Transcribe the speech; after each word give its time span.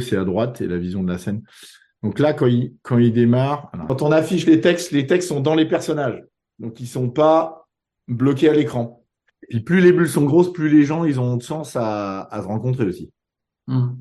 c'est 0.00 0.16
à 0.16 0.24
droite 0.24 0.60
et 0.60 0.66
la 0.66 0.78
vision 0.78 1.02
de 1.02 1.12
la 1.12 1.18
scène. 1.18 1.42
Donc 2.02 2.18
là, 2.18 2.32
quand 2.32 2.46
il, 2.46 2.74
quand 2.82 2.98
il 2.98 3.12
démarre, 3.12 3.70
quand 3.88 4.02
on 4.02 4.12
affiche 4.12 4.46
les 4.46 4.60
textes, 4.60 4.90
les 4.90 5.06
textes 5.06 5.28
sont 5.28 5.40
dans 5.40 5.54
les 5.54 5.66
personnages. 5.66 6.22
Donc 6.58 6.80
ils 6.80 6.86
sont 6.86 7.10
pas 7.10 7.68
bloqués 8.08 8.48
à 8.48 8.52
l'écran. 8.52 9.04
Et 9.42 9.46
puis 9.48 9.60
plus 9.60 9.80
les 9.80 9.92
bulles 9.92 10.08
sont 10.08 10.24
grosses, 10.24 10.52
plus 10.52 10.68
les 10.68 10.84
gens 10.84 11.04
ils 11.04 11.20
ont 11.20 11.36
de 11.36 11.42
chance 11.42 11.76
à, 11.76 12.22
à 12.22 12.42
se 12.42 12.46
rencontrer 12.46 12.84
aussi. 12.84 13.12
Hmm. 13.66 13.94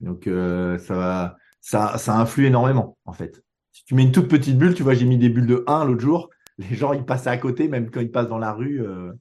Donc 0.00 0.26
euh, 0.26 0.78
ça 0.78 0.94
va, 0.94 1.36
ça, 1.60 1.98
ça 1.98 2.18
influe 2.18 2.46
énormément 2.46 2.96
en 3.04 3.12
fait. 3.12 3.42
Si 3.72 3.84
tu 3.84 3.94
mets 3.94 4.04
une 4.04 4.12
toute 4.12 4.28
petite 4.28 4.56
bulle, 4.56 4.74
tu 4.74 4.82
vois, 4.82 4.94
j'ai 4.94 5.04
mis 5.04 5.18
des 5.18 5.28
bulles 5.28 5.46
de 5.46 5.64
1 5.66 5.84
l'autre 5.84 6.00
jour. 6.00 6.30
Les 6.58 6.74
gens 6.74 6.92
ils 6.92 7.04
passent 7.04 7.26
à 7.26 7.36
côté, 7.38 7.68
même 7.68 7.90
quand 7.90 8.00
ils 8.00 8.10
passent 8.10 8.28
dans 8.28 8.38
la 8.38 8.52
rue. 8.52 8.82
euh. 8.86 9.12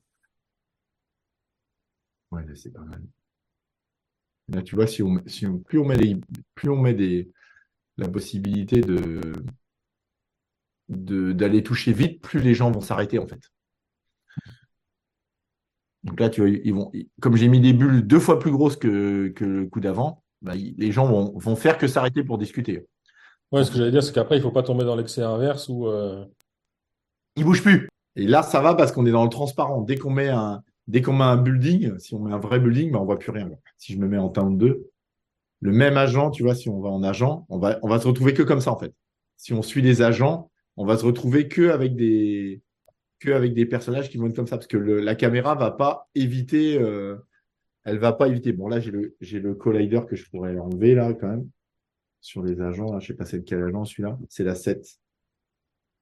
Ouais, 2.32 2.46
c'est 2.56 2.72
pas 2.72 2.82
mal. 2.82 3.02
Là, 4.50 4.62
tu 4.62 4.76
vois, 4.76 4.88
si 4.88 5.02
on, 5.02 5.22
si 5.26 5.48
on, 5.48 5.58
plus 5.58 5.80
on 5.80 5.86
met 5.86 5.98
plus 6.54 6.70
on 6.70 6.78
met 6.78 6.94
des, 6.94 7.32
la 7.98 8.08
possibilité 8.08 8.82
de, 8.82 9.34
de, 10.90 11.32
d'aller 11.32 11.64
toucher 11.64 11.94
vite, 11.94 12.22
plus 12.22 12.40
les 12.40 12.54
gens 12.54 12.72
vont 12.72 12.82
s'arrêter, 12.82 13.20
en 13.20 13.28
fait. 13.28 13.42
Donc 16.04 16.20
là, 16.20 16.30
tu 16.30 16.42
vois, 16.42 16.50
ils 16.50 16.74
vont, 16.74 16.92
comme 17.20 17.36
j'ai 17.36 17.48
mis 17.48 17.60
des 17.60 17.74
bulles 17.74 18.06
deux 18.06 18.20
fois 18.20 18.38
plus 18.38 18.52
grosses 18.52 18.76
que, 18.76 19.30
que 19.30 19.46
le 19.46 19.66
coup 19.66 19.80
d'avant, 19.80 20.24
bah, 20.42 20.54
les 20.56 20.92
gens 20.92 21.08
vont, 21.08 21.36
vont 21.38 21.56
faire 21.56 21.80
que 21.80 21.88
s'arrêter 21.88 22.24
pour 22.24 22.38
discuter. 22.38 22.86
Ouais, 23.52 23.64
ce 23.64 23.72
que 23.72 23.78
j'allais 23.78 23.92
dire, 23.92 24.04
c'est 24.04 24.14
qu'après, 24.14 24.38
il 24.38 24.42
faut 24.42 24.52
pas 24.52 24.64
tomber 24.64 24.84
dans 24.84 24.96
l'excès 24.96 25.24
inverse 25.24 25.68
où 25.70 25.88
euh, 25.88 26.26
Ils 27.36 27.44
bougent 27.44 27.64
plus. 27.64 27.90
Et 28.16 28.28
là, 28.28 28.44
ça 28.44 28.62
va 28.62 28.76
parce 28.76 28.92
qu'on 28.92 29.06
est 29.08 29.12
dans 29.12 29.24
le 29.24 29.30
transparent. 29.30 29.82
Dès 29.82 29.98
qu'on 29.98 30.12
met 30.12 30.30
un, 30.30 30.62
dès 30.88 31.02
qu'on 31.02 31.14
met 31.14 31.24
un 31.24 31.38
building, 31.38 31.98
si 32.00 32.14
on 32.16 32.20
met 32.20 32.34
un 32.34 32.38
vrai 32.40 32.60
building, 32.60 32.92
bah, 32.92 33.00
on 33.02 33.06
voit 33.06 33.20
plus 33.20 33.32
rien. 33.32 33.50
Si 33.78 33.94
je 33.94 34.00
me 34.00 34.08
mets 34.08 34.18
en 34.18 34.30
teint 34.30 34.50
2, 34.50 34.90
le 35.62 35.72
même 35.72 35.98
agent, 35.98 36.32
tu 36.32 36.44
vois, 36.44 36.56
si 36.56 36.70
on 36.70 36.80
va 36.82 36.90
en 36.90 37.04
agent, 37.04 37.46
on 37.50 37.58
va, 37.60 37.80
on 37.82 37.90
va 37.90 38.00
se 38.00 38.08
retrouver 38.08 38.34
que 38.34 38.44
comme 38.44 38.62
ça, 38.62 38.72
en 38.72 38.78
fait. 38.80 38.94
Si 39.38 39.54
on 39.54 39.62
suit 39.62 39.82
les 39.82 40.02
agents, 40.02 40.52
on 40.78 40.86
va 40.86 40.98
se 40.98 41.06
retrouver 41.06 41.48
que 41.48 41.70
avec 41.70 41.96
des, 41.96 42.62
que 43.20 43.32
avec 43.32 43.54
des 43.54 43.66
personnages 43.66 44.10
qui 44.10 44.18
vont 44.18 44.28
être 44.28 44.36
comme 44.36 44.48
ça, 44.48 44.58
parce 44.58 44.68
que 44.68 44.78
le- 44.78 45.00
la 45.02 45.16
caméra 45.16 45.56
va 45.56 45.72
pas 45.72 46.10
éviter, 46.16 46.78
euh, 46.80 47.16
elle 47.86 48.00
va 48.00 48.14
pas 48.14 48.28
éviter. 48.28 48.54
Bon, 48.54 48.68
là, 48.68 48.80
j'ai 48.80 48.92
le, 48.92 49.16
j'ai 49.22 49.40
le 49.40 49.56
collider 49.56 50.02
que 50.08 50.16
je 50.16 50.30
pourrais 50.30 50.58
enlever, 50.60 50.96
là, 50.96 51.14
quand 51.14 51.28
même. 51.30 51.50
Sur 52.22 52.44
les 52.44 52.60
agents, 52.62 52.92
là, 52.92 53.00
je 53.00 53.08
sais 53.08 53.14
pas 53.14 53.26
c'est 53.26 53.38
lequel 53.38 53.64
agent, 53.64 53.86
celui-là. 53.86 54.18
C'est 54.30 54.44
la 54.44 54.56
7. 54.56 54.86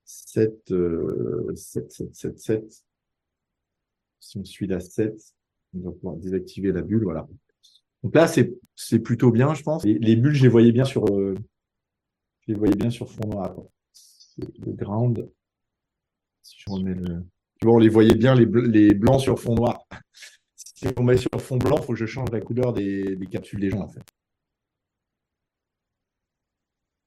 7, 0.05 0.71
euh, 0.71 1.51
7, 1.55 1.91
7, 1.91 2.15
7, 2.15 2.39
7. 2.39 2.83
Si 4.23 4.37
on 4.37 4.45
suit 4.45 4.67
la 4.67 4.79
7, 4.79 5.13
on 5.75 5.79
va 5.81 5.91
pouvoir 5.91 6.15
désactiver 6.15 6.71
la 6.71 6.81
bulle, 6.81 7.03
voilà. 7.03 7.27
Donc 8.03 8.15
là, 8.15 8.25
c'est, 8.25 8.53
c'est 8.73 8.99
plutôt 8.99 9.31
bien, 9.31 9.53
je 9.53 9.63
pense. 9.63 9.83
Les, 9.83 9.99
les 9.99 10.15
bulles, 10.15 10.33
je 10.33 10.43
les 10.43 10.49
voyais 10.49 10.71
bien 10.71 10.85
sur, 10.85 11.05
euh, 11.13 11.35
je 12.41 12.53
les 12.53 12.57
voyais 12.57 12.75
bien 12.75 12.89
sur 12.89 13.11
fond 13.11 13.27
noir. 13.27 13.53
Le 14.37 14.71
ground. 14.71 15.29
Si 16.41 16.55
je 16.57 16.71
remets 16.71 16.93
le, 16.93 17.25
tu 17.59 17.67
vois, 17.67 17.75
on 17.75 17.79
les 17.79 17.89
voyait 17.89 18.15
bien, 18.15 18.33
les, 18.33 18.45
les 18.45 18.93
blancs 18.93 19.19
sur 19.19 19.39
fond 19.39 19.55
noir. 19.55 19.85
Si 20.55 20.87
on 20.97 21.03
met 21.03 21.15
sur 21.15 21.29
fond 21.39 21.57
blanc, 21.57 21.77
faut 21.77 21.93
que 21.93 21.99
je 21.99 22.05
change 22.05 22.29
la 22.31 22.41
couleur 22.41 22.73
des, 22.73 23.15
des 23.15 23.27
capsules 23.27 23.59
des 23.59 23.69
gens, 23.69 23.81
en 23.81 23.87
fait. 23.87 24.01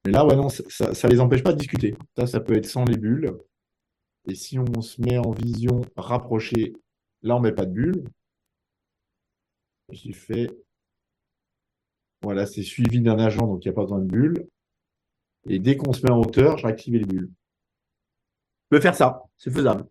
Mais 0.07 0.13
là, 0.13 0.25
ouais, 0.25 0.37
non, 0.37 0.49
ça, 0.49 0.95
ça 0.95 1.09
les 1.09 1.21
empêche 1.21 1.43
pas 1.43 1.53
de 1.53 1.59
discuter. 1.59 1.95
Ça, 2.17 2.27
ça 2.27 2.41
peut 2.41 2.55
être 2.57 2.67
sans 2.67 2.85
les 2.85 2.97
bulles. 2.97 3.37
Et 4.29 4.35
si 4.35 4.59
on 4.59 4.81
se 4.81 5.01
met 5.03 5.19
en 5.19 5.31
vision 5.31 5.83
rapprochée, 5.97 6.73
là, 7.27 7.37
on 7.37 7.41
met 7.41 7.53
pas 7.53 7.67
de 7.67 7.73
bulle. 7.73 8.05
J'ai 9.91 10.13
fait. 10.13 10.49
Voilà, 12.23 12.47
c'est 12.47 12.63
suivi 12.63 13.01
d'un 13.01 13.19
agent, 13.19 13.47
donc 13.47 13.65
il 13.65 13.69
n'y 13.69 13.73
a 13.73 13.75
pas 13.75 13.83
besoin 13.83 13.99
de 14.01 14.07
bulle. 14.07 14.49
Et 15.49 15.59
dès 15.59 15.77
qu'on 15.77 15.93
se 15.93 16.03
met 16.03 16.11
en 16.11 16.21
hauteur, 16.21 16.59
j'ai 16.59 16.67
activé 16.67 16.99
les 16.99 17.05
bulles. 17.05 17.31
Je 18.71 18.77
peux 18.77 18.81
faire 18.81 18.97
ça, 18.97 19.23
c'est 19.37 19.51
faisable. 19.51 19.87